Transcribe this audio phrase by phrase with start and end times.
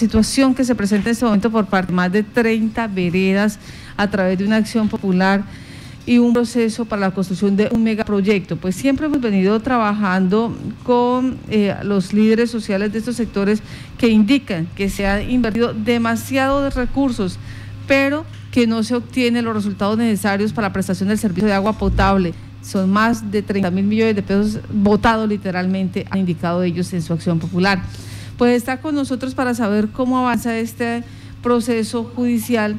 [0.00, 3.58] situación que se presenta en este momento por parte de más de 30 veredas
[3.96, 5.44] a través de una acción popular
[6.06, 8.56] y un proceso para la construcción de un megaproyecto.
[8.56, 13.62] Pues siempre hemos venido trabajando con eh, los líderes sociales de estos sectores
[13.98, 17.38] que indican que se ha invertido demasiado de recursos,
[17.86, 21.74] pero que no se obtienen los resultados necesarios para la prestación del servicio de agua
[21.74, 22.32] potable.
[22.62, 27.12] Son más de 30 mil millones de pesos votados literalmente, han indicado ellos en su
[27.12, 27.82] acción popular.
[28.40, 31.04] Pues está con nosotros para saber cómo avanza este
[31.42, 32.74] proceso judicial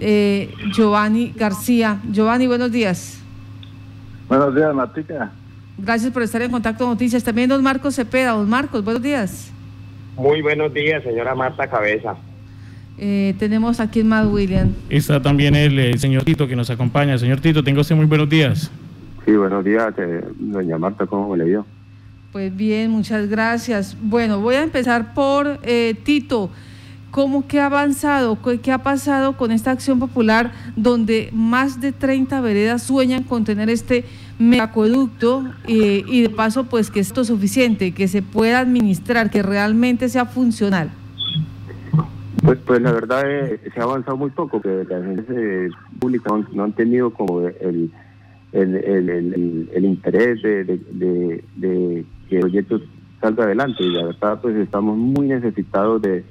[0.00, 2.00] eh, Giovanni García.
[2.10, 3.20] Giovanni, buenos días.
[4.28, 5.30] Buenos días, Martica.
[5.78, 7.22] Gracias por estar en contacto con Noticias.
[7.22, 8.32] También don Marcos Cepeda.
[8.32, 9.52] Don Marcos, buenos días.
[10.16, 12.16] Muy buenos días, señora Marta Cabeza.
[12.98, 14.72] Eh, tenemos aquí en Mad William.
[14.90, 17.16] Está también el, señor Tito que nos acompaña.
[17.16, 18.72] Señor Tito, tengo usted muy buenos días.
[19.24, 19.94] Sí, buenos días,
[20.36, 21.64] doña Marta, ¿cómo le dio?
[22.36, 23.96] Pues bien, muchas gracias.
[23.98, 26.50] Bueno, voy a empezar por eh, Tito.
[27.10, 28.36] ¿Cómo que ha avanzado?
[28.62, 33.70] ¿Qué ha pasado con esta acción popular donde más de 30 veredas sueñan con tener
[33.70, 34.04] este
[34.38, 39.42] megacueducto eh, y de paso pues que esto es suficiente, que se pueda administrar, que
[39.42, 40.90] realmente sea funcional?
[42.44, 46.64] Pues, pues la verdad es, se ha avanzado muy poco, que las agencias públicas no,
[46.64, 47.90] han tenido como el,
[48.52, 52.80] el, interés de, de, que el proyecto
[53.20, 56.24] salga adelante y la verdad pues estamos muy necesitados de,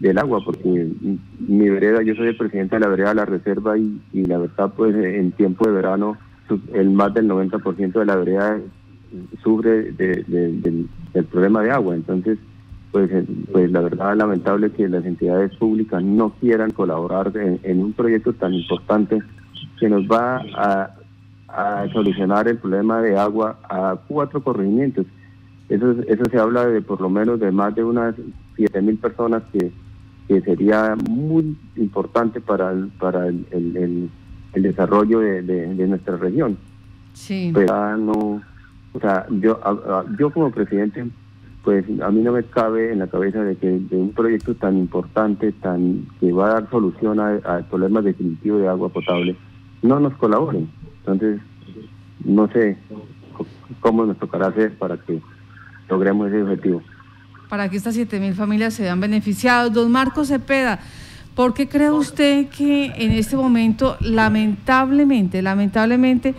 [0.00, 0.88] del agua porque
[1.38, 4.38] mi vereda, yo soy el presidente de la vereda de la reserva y, y la
[4.38, 6.16] verdad pues en tiempo de verano
[6.72, 8.60] el más del 90% de la vereda
[9.42, 12.38] sufre del, del problema de agua, entonces
[12.94, 17.82] pues, eh, pues la verdad es lamentable que las entidades públicas no quieran colaborar en,
[17.82, 19.18] un proyecto tan importante
[19.80, 20.94] que nos va a,
[21.92, 25.06] solucionar el problema de agua a cuatro corregimientos.
[25.68, 28.14] Eso, eso se habla de por lo menos de más de unas
[28.54, 29.72] siete mil personas que,
[30.28, 34.10] que sería muy importante para el, para el, el,
[34.62, 36.56] desarrollo de, de, nuestra región.
[37.12, 37.50] Sí.
[37.52, 38.42] Pero no,
[38.92, 39.58] o sea, yo,
[40.18, 41.04] yo como presidente
[41.64, 44.76] pues a mí no me cabe en la cabeza de que de un proyecto tan
[44.76, 49.34] importante, tan que va a dar solución al problema definitivo de agua potable,
[49.80, 50.68] no nos colaboren.
[50.98, 51.40] Entonces,
[52.22, 52.76] no sé
[53.80, 55.22] cómo nos tocará hacer para que
[55.88, 56.82] logremos ese objetivo.
[57.48, 59.72] Para que estas 7.000 familias se vean beneficiadas.
[59.72, 60.80] Don Marcos Cepeda,
[61.34, 66.34] ¿por qué cree usted que en este momento, lamentablemente, lamentablemente,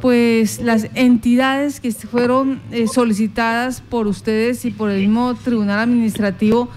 [0.00, 6.68] pues las entidades que fueron eh, solicitadas por ustedes y por el mismo Tribunal Administrativo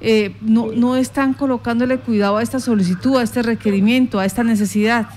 [0.00, 5.08] eh, no, no están colocándole cuidado a esta solicitud, a este requerimiento, a esta necesidad.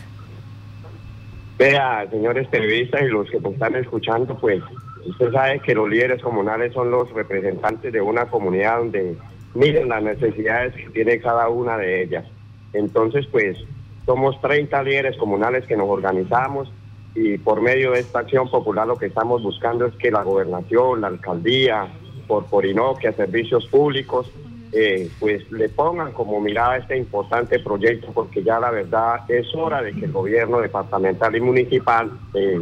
[1.57, 4.61] Vea, señores periodistas y los que nos están escuchando, pues
[5.05, 9.17] usted sabe que los líderes comunales son los representantes de una comunidad donde
[9.53, 12.25] miren las necesidades que tiene cada una de ellas.
[12.73, 13.57] Entonces, pues
[14.05, 16.71] somos 30 líderes comunales que nos organizamos
[17.15, 21.01] y por medio de esta acción popular lo que estamos buscando es que la gobernación,
[21.01, 21.87] la alcaldía,
[22.27, 24.31] por Porinoquia, servicios públicos,
[24.71, 29.83] eh, pues le pongan como mirada este importante proyecto porque ya la verdad es hora
[29.83, 32.59] de que el gobierno departamental y municipal eh,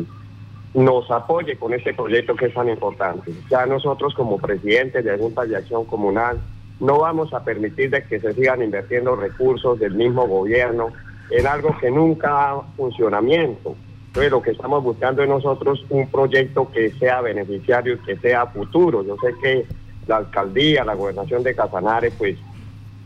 [0.73, 3.31] nos apoye con este proyecto que es tan importante.
[3.49, 6.39] Ya nosotros como presidentes de Junta de Acción Comunal
[6.79, 10.87] no vamos a permitir de que se sigan invirtiendo recursos del mismo gobierno
[11.29, 13.75] en algo que nunca ha funcionamiento.
[14.07, 18.47] Entonces lo que estamos buscando es nosotros un proyecto que sea beneficiario y que sea
[18.47, 19.03] futuro.
[19.05, 19.65] Yo sé que
[20.07, 22.37] la alcaldía, la gobernación de Casanare, pues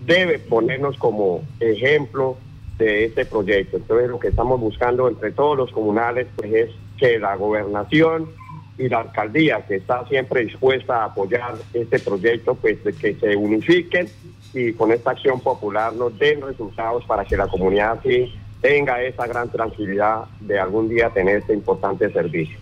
[0.06, 2.38] debe ponernos como ejemplo
[2.78, 3.78] de este proyecto.
[3.78, 8.30] Entonces lo que estamos buscando entre todos los comunales pues es que la gobernación
[8.78, 14.08] y la alcaldía, que está siempre dispuesta a apoyar este proyecto, pues que se unifiquen
[14.54, 19.28] y con esta acción popular nos den resultados para que la comunidad sí tenga esa
[19.28, 22.58] gran tranquilidad de algún día tener este importante servicio.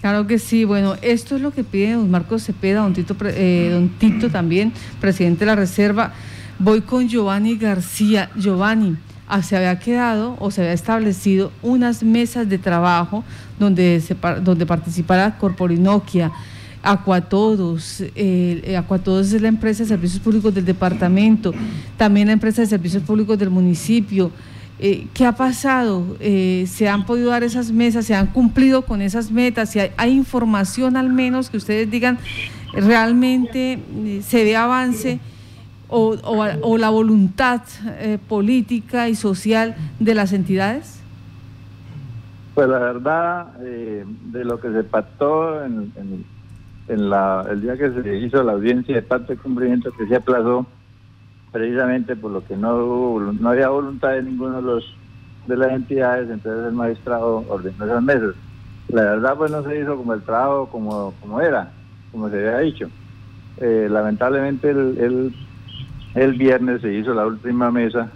[0.00, 3.70] Claro que sí, bueno, esto es lo que pide don Marcos Cepeda, don Tito, eh,
[3.72, 6.12] don Tito también, presidente de la Reserva.
[6.60, 8.30] Voy con Giovanni García.
[8.36, 8.96] Giovanni,
[9.42, 13.24] se había quedado o se había establecido unas mesas de trabajo
[13.58, 16.32] donde, se, donde participara Corporinoquia,
[16.82, 21.52] Acuatodos, eh, Acuatodos es la empresa de servicios públicos del departamento,
[21.96, 24.30] también la empresa de servicios públicos del municipio,
[24.80, 26.16] eh, ¿Qué ha pasado?
[26.20, 28.06] Eh, ¿Se han podido dar esas mesas?
[28.06, 29.70] ¿Se han cumplido con esas metas?
[29.70, 32.18] Si hay, información al menos que ustedes digan
[32.72, 33.80] realmente
[34.24, 35.18] se ve avance
[35.88, 36.16] o,
[36.62, 37.62] o, la voluntad
[38.28, 41.02] política y social de las entidades?
[42.54, 45.92] Pues la verdad, de lo que se pactó en,
[46.88, 50.66] el día que se hizo la audiencia de parte de cumplimiento que se aplazó,
[51.52, 54.94] precisamente por lo que no hubo, no había voluntad de ninguno de los
[55.48, 58.34] de las entidades, entonces el magistrado ordenó esas mesas.
[58.88, 61.72] La verdad pues no se hizo como el trabajo como, como era,
[62.12, 62.88] como se había dicho.
[63.56, 65.34] Eh, lamentablemente el,
[66.22, 68.10] el, viernes se hizo la última mesa,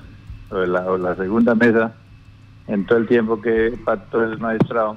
[0.50, 1.94] o la, segunda mesa,
[2.66, 4.96] en todo el tiempo que pactó el magistrado.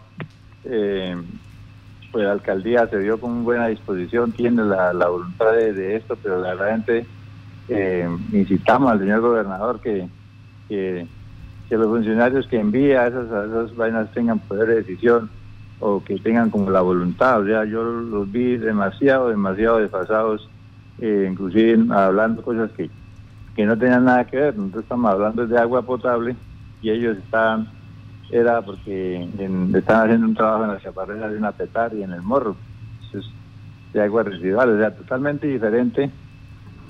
[0.66, 1.16] Eh,
[2.12, 6.56] pues la alcaldía se vio con buena disposición, tiene la, voluntad de, esto, pero la
[6.56, 7.04] verdad
[7.68, 10.08] eh, incitamos al señor gobernador que,
[10.70, 11.08] que,
[11.72, 15.30] los funcionarios que envía esas, esas vainas tengan poder de decisión
[15.80, 17.42] o que tengan como la voluntad.
[17.42, 20.50] O sea, yo los vi demasiado, demasiado desfasados,
[21.00, 22.90] eh, inclusive hablando cosas que,
[23.56, 24.58] que no tenían nada que ver.
[24.58, 26.36] Nosotros estamos hablando de agua potable
[26.82, 27.68] y ellos estaban,
[28.32, 29.28] era porque
[29.74, 32.56] están haciendo un trabajo en las chaparreras de una petar y en el morro.
[33.94, 36.12] de agua residual, o sea, totalmente diferente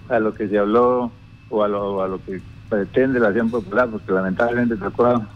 [0.09, 1.11] a lo que se habló
[1.49, 5.27] o a lo, a lo que pretende la acción popular, porque lamentablemente tocó a,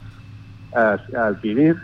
[0.74, 1.76] a adquirir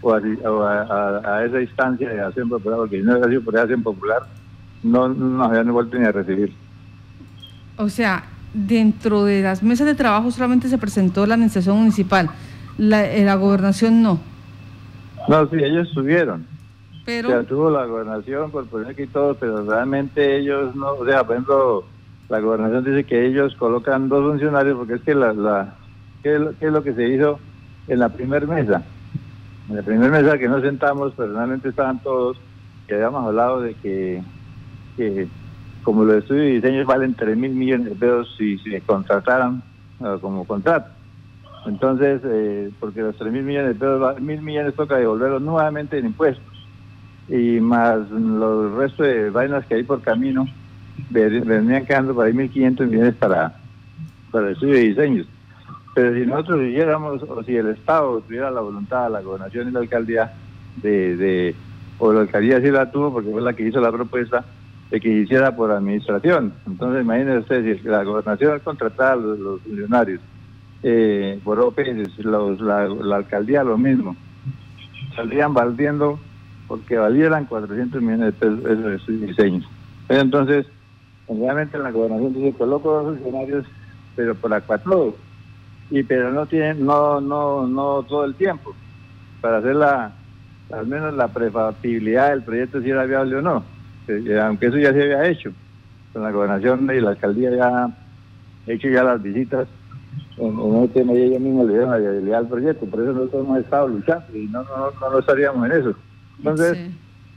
[0.00, 4.22] o, a, esa instancia de acción popular, porque si no por acción popular,
[4.82, 6.52] no, nos habían vuelto ni a recibir.
[7.76, 12.30] O sea, dentro de las mesas de trabajo solamente se presentó la administración municipal,
[12.76, 14.20] la, eh, la gobernación no.
[15.28, 16.46] No, sí, ellos subieron.
[17.04, 17.28] Pero...
[17.28, 21.24] O sea, tuvo la gobernación por poner aquí todo, pero realmente ellos no, o sea,
[21.24, 21.84] por ejemplo,
[22.28, 25.74] la gobernación dice que ellos colocan dos funcionarios porque es que la, la
[26.22, 27.38] ¿qué, es lo, que se hizo
[27.86, 28.82] en la primera mesa?
[29.68, 32.38] En la primera mesa que nos sentamos, personalmente estaban todos,
[32.86, 34.22] que habíamos hablado de que,
[35.82, 39.62] como los estudios y diseños valen 3 mil millones de pesos si se contrataran
[40.20, 40.90] como contrato.
[41.66, 46.06] Entonces, eh, porque los 3 mil millones de pesos, mil millones toca devolverlos nuevamente en
[46.06, 46.44] impuestos.
[47.28, 50.46] Y más los restos de vainas que hay por camino,
[51.10, 53.54] venían quedando por ahí 1.500 millones para,
[54.30, 55.26] para el estudio de diseños.
[55.94, 59.80] Pero si nosotros hiciéramos, o si el Estado tuviera la voluntad, la gobernación y la
[59.80, 60.32] alcaldía,
[60.76, 61.54] de, de
[61.98, 64.44] o la alcaldía sí la tuvo porque fue la que hizo la propuesta,
[64.90, 66.52] de que hiciera por administración.
[66.66, 70.20] Entonces imagínense ustedes, si la gobernación contrataba a los, funcionarios,
[70.82, 74.16] eh, por OPS, los, la, alcaldía lo mismo,
[75.16, 76.18] saldrían valdiendo
[76.66, 79.68] porque valieran 400 millones de pesos esos diseños.
[80.08, 80.66] Entonces,
[81.28, 83.66] realmente la gobernación dice, coloco dos funcionarios,
[84.14, 85.14] pero por acuatrodo
[85.90, 88.74] y pero no tienen, no, no, no todo el tiempo
[89.40, 90.12] para hacer la,
[90.72, 93.64] al menos la prefactibilidad del proyecto si era viable o no,
[94.42, 95.52] aunque eso ya se había hecho,
[96.12, 97.88] con la gobernación y la alcaldía ya
[98.66, 99.66] hecho ya las visitas
[100.36, 103.12] en, en el tema y ellos mismos le dieron la viabilidad al proyecto, por eso
[103.12, 105.94] nosotros hemos estado luchando y no, no, no, estaríamos en eso.
[106.38, 106.78] Entonces,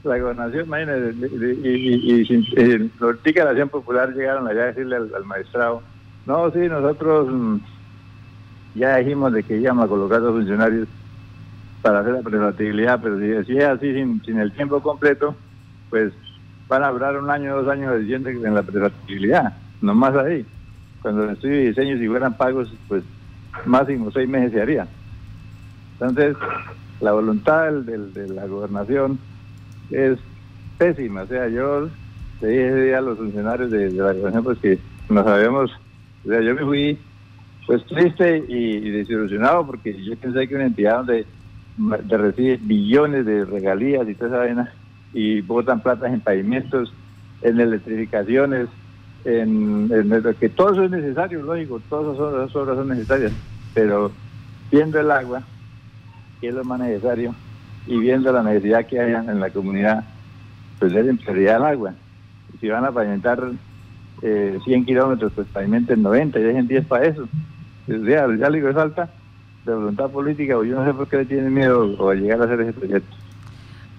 [0.04, 5.14] la gobernación, imagínense, y, y, y, y, la acción popular llegaron allá a decirle al,
[5.14, 5.82] al maestrado,
[6.26, 7.56] no, sí, nosotros mm,
[8.74, 10.88] ya dijimos de que íbamos a colocar a los funcionarios
[11.82, 15.34] para hacer la prefactibilidad, pero si, es así sin, el tiempo completo,
[15.90, 16.12] pues
[16.72, 19.52] van a hablar un año, dos años de en la prefactibilidad,
[19.82, 20.46] no más ahí.
[21.02, 23.04] Cuando el estudio de diseño, si fueran pagos, pues
[23.66, 24.86] máximo seis meses se haría.
[25.92, 26.34] Entonces,
[27.02, 29.18] la voluntad del, de la gobernación
[29.90, 30.18] es
[30.78, 31.22] pésima.
[31.22, 31.90] O sea, yo
[32.40, 34.78] le dije a los funcionarios de, la gobernación pues que
[35.10, 35.70] nos sabemos,
[36.24, 36.98] o sea, yo me fui
[37.66, 41.26] pues triste y, desilusionado porque yo pensé que una entidad donde
[42.08, 44.72] recibe billones de regalías y toda esa vaina
[45.12, 46.92] y botan plata en pavimentos,
[47.42, 48.68] en electrificaciones,
[49.24, 49.88] en,
[50.40, 53.32] que todo eso es necesario, lógico, todas esas obras son necesarias,
[53.74, 54.10] pero
[54.70, 55.42] viendo el agua,
[56.40, 57.34] que es lo más necesario,
[57.86, 60.04] y viendo la necesidad que hay en la comunidad,
[60.78, 61.94] pues en prioridad el agua.
[62.60, 63.50] Si van a pavimentar
[64.22, 67.28] eh, 100 kilómetros, pues pavimenten 90 y dejen 10 para eso.
[67.86, 69.10] Ya, ya le digo, falta
[69.64, 72.40] de voluntad política, o yo no sé por qué le tienen miedo o a llegar
[72.40, 73.16] a hacer ese proyecto.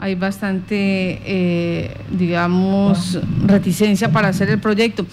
[0.03, 5.05] Hay bastante, eh, digamos, reticencia para hacer el proyecto.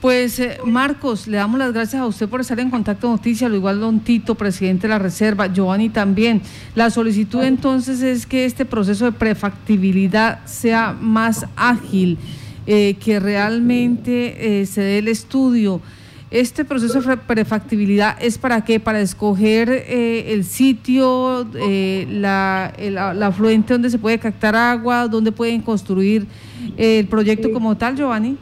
[0.00, 3.56] Pues eh, Marcos, le damos las gracias a usted por estar en contacto Noticias, lo
[3.56, 6.42] igual don Tito, presidente de la Reserva, Giovanni también.
[6.76, 12.16] La solicitud entonces es que este proceso de prefactibilidad sea más ágil,
[12.68, 15.80] eh, que realmente se dé el estudio
[16.30, 18.80] este proceso de prefactibilidad es para qué?
[18.80, 25.30] Para escoger eh, el sitio, eh, la, el, afluente donde se puede captar agua, donde
[25.30, 26.26] pueden construir
[26.76, 28.36] eh, el proyecto como tal, Giovanni.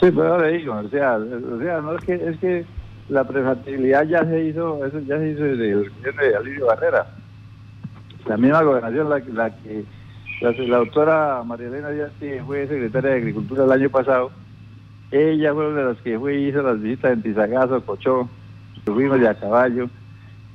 [0.00, 2.64] Sí, pues ahora digo, o sea, o sea, no es que es que
[3.08, 7.06] la prefactibilidad ya se hizo, eso ya se hizo desde el gobierno de Alirio Barrera.
[8.26, 9.84] La misma gobernación, la, la que
[10.40, 12.12] la, la doctora María Elena Díaz
[12.46, 14.30] fue secretaria de Agricultura el año pasado,
[15.10, 18.28] ella fue una de las que fue y hizo las visitas en Tizagazo, Cochó,
[18.84, 19.88] subimos de a caballo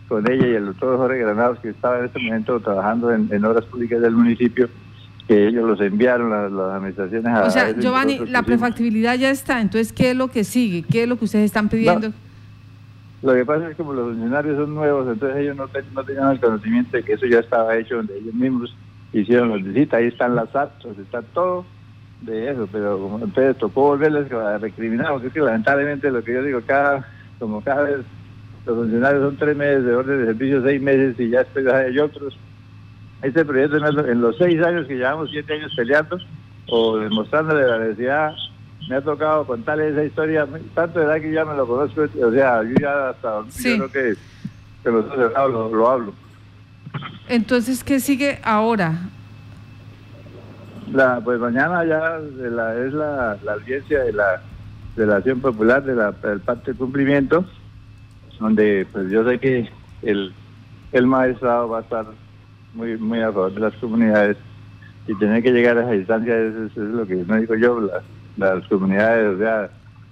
[0.07, 3.65] con ella y el doctor Jorge Granados, que estaba en este momento trabajando en, obras
[3.65, 4.69] públicas del municipio,
[5.27, 7.43] que ellos los enviaron a las administraciones a...
[7.45, 10.83] O sea, Giovanni, la prefactibilidad ya está, entonces, ¿qué es lo que sigue?
[10.83, 12.11] ¿Qué es lo que ustedes están pidiendo?
[13.23, 16.31] lo que pasa es que como los funcionarios son nuevos, entonces ellos no, no tenían
[16.31, 18.75] el conocimiento de que eso ya estaba hecho, donde ellos mismos
[19.13, 21.65] hicieron las visitas, ahí están las actos, está todo
[22.25, 26.33] de eso, pero como entonces tocó volverles a recriminar, porque es que lamentablemente lo que
[26.33, 27.07] yo digo, cada
[27.39, 27.97] como cada vez
[28.65, 31.99] los funcionarios son tres meses de orden de servicio, seis meses y ya después hay
[31.99, 32.37] otros.
[33.21, 36.17] Este proyecto en los seis años que llevamos, siete años peleando
[36.67, 38.33] o demostrándole la necesidad,
[38.89, 42.31] me ha tocado contarle esa historia, tanto de edad que ya me lo conozco, o
[42.31, 44.13] sea, yo ya hasta yo creo que,
[44.83, 46.13] que lo, lo hablo.
[47.29, 49.09] Entonces, ¿qué sigue ahora?
[50.91, 54.41] La, pues mañana ya la, es la, la audiencia de la,
[54.95, 57.45] de la acción popular de la, del pacto de cumplimiento,
[58.39, 59.69] donde pues yo sé que
[60.01, 60.33] el,
[60.91, 62.05] el magistrado va a estar
[62.73, 64.37] muy, muy a favor de las comunidades
[65.07, 67.89] y tener que llegar a esa instancia es, lo que no digo yo,
[68.37, 69.69] las comunidades, o sea,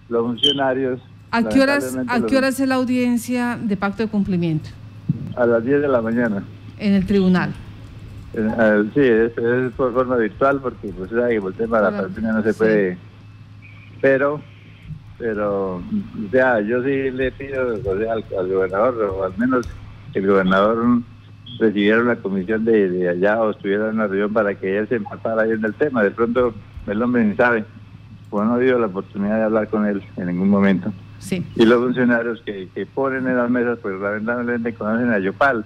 [0.10, 1.02] los funcionarios.
[1.32, 4.70] ¿A qué horas, ¿a qué horas es la audiencia de pacto de cumplimiento?
[5.36, 6.44] A las 10 de la mañana.
[6.78, 7.54] ¿En el tribunal?
[8.34, 9.32] Sí, es,
[9.76, 12.98] por forma virtual porque pues el tema de la pandemia no se puede.
[14.02, 14.42] Pero,
[15.18, 19.68] pero, o sea, yo sí le pido al, gobernador, o al menos
[20.14, 21.02] que el gobernador
[21.60, 25.44] recibiera una comisión de, allá o estuviera en una reunión para que él se empatara
[25.44, 26.04] ahí en el tema.
[26.04, 26.54] De pronto
[26.88, 27.66] el hombre ni sabe,
[28.30, 30.92] pues no ha habido la oportunidad de hablar con él en ningún momento.
[31.20, 31.46] Sí.
[31.56, 35.64] Y los funcionarios que, que ponen en las mesas, pues lamentablemente conocen a Yopal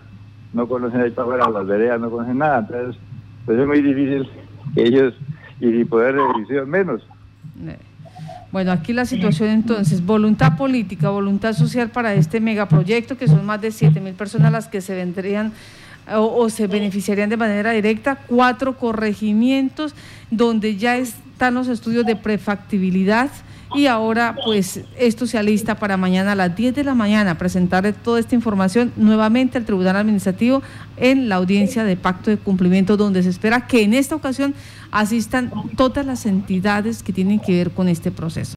[0.56, 2.60] no conocen el para las veredas, no conocen nada.
[2.60, 3.02] Entonces,
[3.46, 4.28] pues es muy difícil
[4.74, 5.14] que ellos,
[5.60, 6.16] y poder
[6.48, 7.06] de menos.
[8.52, 13.62] Bueno, aquí la situación entonces, voluntad política, voluntad social para este megaproyecto, que son más
[13.62, 15.52] de 7 mil personas las que se vendrían
[16.14, 19.94] o, o, se beneficiarían de manera directa, cuatro corregimientos
[20.32, 23.30] donde ya están los estudios de prefactibilidad
[23.74, 27.93] y ahora pues esto se alista para mañana a las 10 de la mañana presentarle
[27.93, 30.62] toda esta información nuevamente al Tribunal Administrativo
[30.98, 34.53] en la audiencia de pacto de cumplimiento donde se espera que en esta ocasión
[34.91, 38.53] asistan todas las entidades que tienen que ver con este proceso.